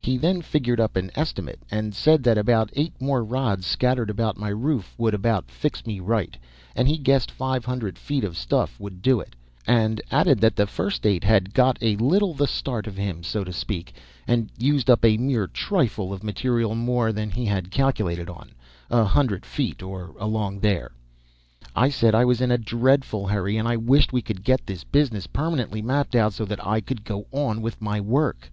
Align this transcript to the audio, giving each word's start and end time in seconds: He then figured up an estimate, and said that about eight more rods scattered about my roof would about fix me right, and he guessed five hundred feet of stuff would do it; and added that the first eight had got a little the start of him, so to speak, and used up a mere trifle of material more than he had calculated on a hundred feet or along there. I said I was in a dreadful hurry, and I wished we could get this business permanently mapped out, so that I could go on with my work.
He 0.00 0.16
then 0.16 0.42
figured 0.42 0.78
up 0.78 0.94
an 0.94 1.10
estimate, 1.16 1.58
and 1.72 1.92
said 1.92 2.22
that 2.22 2.38
about 2.38 2.70
eight 2.74 2.92
more 3.00 3.24
rods 3.24 3.66
scattered 3.66 4.10
about 4.10 4.36
my 4.38 4.48
roof 4.50 4.94
would 4.96 5.12
about 5.12 5.50
fix 5.50 5.84
me 5.84 5.98
right, 5.98 6.36
and 6.76 6.86
he 6.86 6.96
guessed 6.96 7.32
five 7.32 7.64
hundred 7.64 7.98
feet 7.98 8.22
of 8.22 8.36
stuff 8.36 8.78
would 8.78 9.02
do 9.02 9.18
it; 9.18 9.34
and 9.66 10.00
added 10.08 10.38
that 10.38 10.54
the 10.54 10.68
first 10.68 11.04
eight 11.04 11.24
had 11.24 11.52
got 11.52 11.78
a 11.80 11.96
little 11.96 12.32
the 12.32 12.46
start 12.46 12.86
of 12.86 12.96
him, 12.96 13.24
so 13.24 13.42
to 13.42 13.52
speak, 13.52 13.92
and 14.24 14.50
used 14.56 14.88
up 14.88 15.04
a 15.04 15.16
mere 15.16 15.48
trifle 15.48 16.12
of 16.12 16.22
material 16.22 16.76
more 16.76 17.10
than 17.10 17.28
he 17.28 17.44
had 17.46 17.72
calculated 17.72 18.30
on 18.30 18.52
a 18.88 19.02
hundred 19.02 19.44
feet 19.44 19.82
or 19.82 20.14
along 20.20 20.60
there. 20.60 20.92
I 21.74 21.88
said 21.88 22.14
I 22.14 22.24
was 22.24 22.40
in 22.40 22.52
a 22.52 22.56
dreadful 22.58 23.26
hurry, 23.26 23.56
and 23.56 23.66
I 23.66 23.76
wished 23.78 24.12
we 24.12 24.22
could 24.22 24.44
get 24.44 24.64
this 24.64 24.84
business 24.84 25.26
permanently 25.26 25.82
mapped 25.82 26.14
out, 26.14 26.34
so 26.34 26.44
that 26.44 26.64
I 26.64 26.80
could 26.80 27.04
go 27.04 27.26
on 27.32 27.60
with 27.60 27.82
my 27.82 28.00
work. 28.00 28.52